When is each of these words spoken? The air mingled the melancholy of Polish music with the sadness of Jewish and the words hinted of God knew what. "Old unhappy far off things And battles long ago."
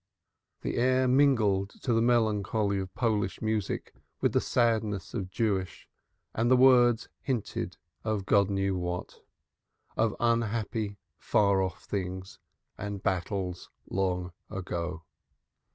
The 0.61 0.77
air 0.77 1.07
mingled 1.07 1.73
the 1.83 2.01
melancholy 2.01 2.79
of 2.79 2.91
Polish 2.95 3.39
music 3.39 3.93
with 4.19 4.33
the 4.33 4.41
sadness 4.41 5.13
of 5.13 5.29
Jewish 5.29 5.87
and 6.33 6.49
the 6.49 6.57
words 6.57 7.07
hinted 7.21 7.77
of 8.03 8.25
God 8.25 8.49
knew 8.49 8.75
what. 8.75 9.19
"Old 9.95 10.15
unhappy 10.19 10.97
far 11.19 11.61
off 11.61 11.83
things 11.83 12.39
And 12.79 13.03
battles 13.03 13.69
long 13.91 14.31
ago." 14.49 15.03